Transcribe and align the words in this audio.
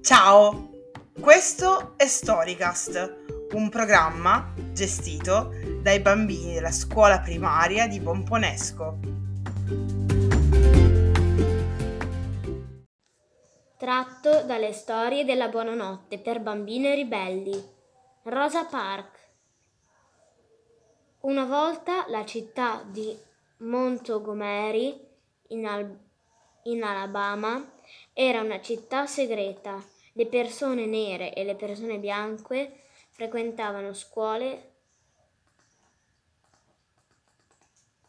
Ciao, 0.00 0.70
questo 1.20 1.94
è 1.96 2.06
Storycast, 2.06 3.50
un 3.52 3.68
programma 3.68 4.54
gestito 4.72 5.50
dai 5.82 6.00
bambini 6.00 6.54
della 6.54 6.70
scuola 6.70 7.20
primaria 7.20 7.86
di 7.86 8.00
Pomponesco. 8.00 8.98
Tratto 13.76 14.42
dalle 14.44 14.72
storie 14.72 15.24
della 15.24 15.48
buonanotte 15.48 16.18
per 16.20 16.40
bambine 16.40 16.94
ribelli. 16.94 17.62
Rosa 18.22 18.64
Park. 18.64 19.18
Una 21.20 21.44
volta 21.44 22.06
la 22.08 22.24
città 22.24 22.82
di 22.86 23.16
Montgomery 23.58 25.06
in, 25.48 25.66
Al- 25.66 25.98
in 26.64 26.82
Alabama 26.82 27.72
era 28.12 28.40
una 28.40 28.60
città 28.60 29.06
segreta. 29.06 29.96
Le 30.18 30.26
persone 30.26 30.84
nere 30.86 31.32
e 31.32 31.44
le 31.44 31.54
persone 31.54 32.00
bianche 32.00 32.80
frequentavano 33.10 33.92
scuole 33.92 34.72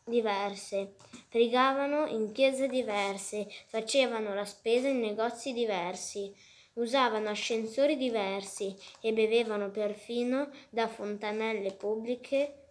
diverse, 0.05 0.95
pregavano 1.29 2.07
in 2.07 2.31
chiese 2.31 2.67
diverse, 2.67 3.47
facevano 3.67 4.33
la 4.33 4.45
spesa 4.45 4.87
in 4.87 5.01
negozi 5.01 5.53
diversi, 5.53 6.33
usavano 6.73 7.29
ascensori 7.29 7.95
diversi 7.95 8.75
e 9.01 9.13
bevevano 9.13 9.69
perfino 9.69 10.49
da 10.71 10.87
fontanelle 10.87 11.73
pubbliche 11.73 12.69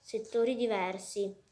settori 0.00 0.56
diversi. 0.56 1.45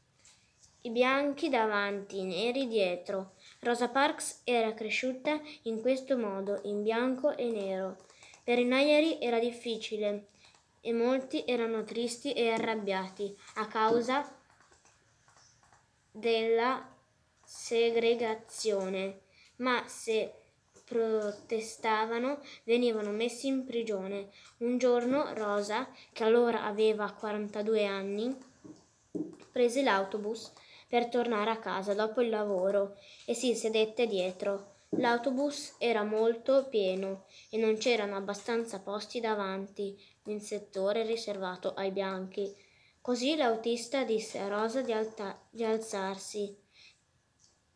I 0.85 0.91
bianchi 0.91 1.49
davanti, 1.49 2.19
i 2.19 2.25
neri 2.25 2.67
dietro. 2.67 3.33
Rosa 3.61 3.89
Parks 3.89 4.41
era 4.43 4.75
cresciuta 4.75 5.41
in 5.63 5.81
questo 5.81 6.15
modo, 6.15 6.59
in 6.65 6.83
bianco 6.83 7.35
e 7.35 7.49
nero. 7.49 7.97
Per 8.43 8.59
i 8.59 8.65
Nayari 8.65 9.19
era 9.19 9.39
difficile 9.39 10.27
e 10.81 10.93
molti 10.93 11.43
erano 11.47 11.83
tristi 11.83 12.33
e 12.33 12.51
arrabbiati 12.51 13.35
a 13.55 13.65
causa 13.65 14.31
della 16.11 16.87
segregazione, 17.43 19.21
ma 19.55 19.87
se 19.87 20.33
protestavano 20.83 22.41
venivano 22.63 23.09
messi 23.09 23.47
in 23.47 23.65
prigione. 23.65 24.29
Un 24.57 24.77
giorno 24.77 25.33
Rosa, 25.33 25.89
che 26.13 26.23
allora 26.23 26.63
aveva 26.63 27.11
42 27.11 27.85
anni, 27.87 28.37
prese 29.51 29.81
l'autobus 29.81 30.53
per 30.95 31.09
tornare 31.09 31.49
a 31.51 31.59
casa 31.59 31.93
dopo 31.93 32.21
il 32.21 32.29
lavoro 32.29 32.95
e 33.25 33.33
si 33.33 33.53
sedette 33.53 34.07
dietro. 34.07 34.75
L'autobus 34.91 35.75
era 35.77 36.03
molto 36.03 36.69
pieno 36.69 37.25
e 37.49 37.57
non 37.57 37.75
c'erano 37.75 38.15
abbastanza 38.15 38.79
posti 38.79 39.19
davanti 39.19 40.01
nel 40.23 40.39
settore 40.39 41.03
riservato 41.05 41.73
ai 41.73 41.91
bianchi. 41.91 42.49
Così 43.01 43.35
l'autista 43.35 44.05
disse 44.05 44.39
a 44.39 44.47
Rosa 44.47 44.79
di, 44.83 44.93
alta- 44.93 45.37
di 45.49 45.65
alzarsi 45.65 46.57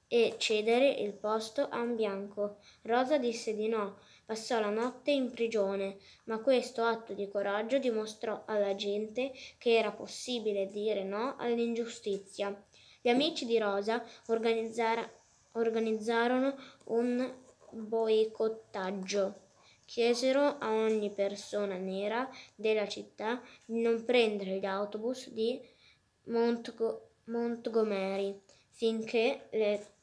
e 0.08 0.36
cedere 0.38 0.90
il 0.90 1.12
posto 1.12 1.68
a 1.68 1.82
un 1.82 1.98
bianco. 1.98 2.60
Rosa 2.84 3.18
disse 3.18 3.54
di 3.54 3.68
no, 3.68 3.98
passò 4.26 4.62
la 4.62 4.70
notte 4.70 5.12
in 5.12 5.30
prigione, 5.30 5.98
ma 6.24 6.40
questo 6.40 6.84
atto 6.84 7.14
di 7.14 7.28
coraggio 7.28 7.80
dimostrò 7.80 8.44
alla 8.46 8.76
gente 8.76 9.34
che 9.58 9.78
era 9.78 9.92
possibile 9.92 10.68
dire 10.68 11.04
no 11.04 11.36
all'ingiustizia. 11.38 12.64
Gli 13.02 13.08
amici 13.08 13.46
di 13.46 13.58
Rosa 13.58 14.04
organizzarono 15.54 16.56
un 16.86 17.34
boicottaggio. 17.72 19.48
Chiesero 19.86 20.58
a 20.58 20.74
ogni 20.74 21.10
persona 21.10 21.78
nera 21.78 22.30
della 22.56 22.90
città 22.90 23.42
di 23.64 23.80
non 23.80 24.04
prendere 24.04 24.60
gli 24.60 24.66
autobus 24.66 25.30
di 25.30 25.66
Montgo- 26.26 27.12
Montgomery 27.26 28.38
finché 28.72 29.48
le 29.52 29.94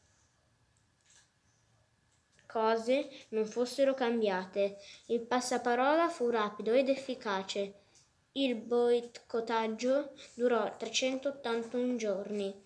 cose 2.47 3.11
non 3.29 3.45
fossero 3.45 3.93
cambiate. 3.93 4.79
Il 5.09 5.21
passaparola 5.21 6.09
fu 6.09 6.31
rapido 6.31 6.73
ed 6.73 6.89
efficace. 6.89 7.75
Il 8.33 8.55
boicottaggio 8.57 10.13
durò 10.35 10.75
381 10.79 11.97
giorni 11.97 12.65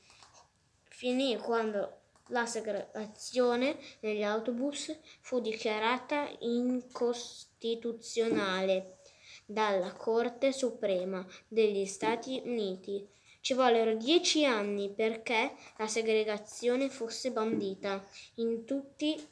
finì 1.00 1.36
quando 1.38 2.00
la 2.26 2.44
segregazione 2.44 3.78
negli 4.00 4.22
autobus 4.22 4.94
fu 5.22 5.40
dichiarata 5.40 6.28
incostituzionale 6.40 8.98
dalla 9.46 9.94
Corte 9.94 10.52
Suprema 10.52 11.26
degli 11.48 11.86
Stati 11.86 12.42
Uniti. 12.44 13.08
Ci 13.40 13.54
vollero 13.54 13.94
dieci 13.94 14.44
anni 14.44 14.92
perché 14.92 15.54
la 15.78 15.86
segregazione 15.86 16.90
fosse 16.90 17.32
bandita 17.32 18.06
in 18.34 18.66
tutti 18.66 19.26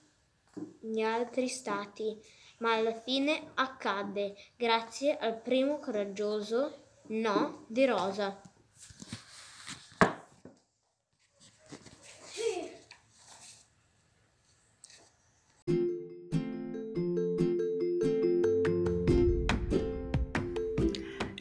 gli 0.80 1.02
altri 1.02 1.48
stati, 1.48 2.18
ma 2.60 2.76
alla 2.76 2.94
fine 2.94 3.50
accadde 3.56 4.34
grazie 4.56 5.18
al 5.18 5.38
primo 5.38 5.80
coraggioso 5.80 6.84
no 7.08 7.66
di 7.68 7.84
Rosa. 7.84 8.40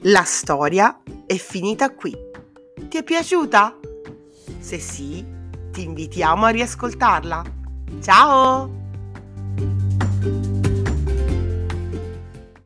La 0.01 0.23
storia 0.23 1.01
è 1.25 1.35
finita 1.37 1.91
qui. 1.91 2.15
Ti 2.87 2.97
è 2.97 3.03
piaciuta? 3.03 3.79
Se 4.59 4.77
sì, 4.79 5.25
ti 5.71 5.83
invitiamo 5.83 6.45
a 6.45 6.49
riascoltarla. 6.49 7.43
Ciao! 8.01 8.76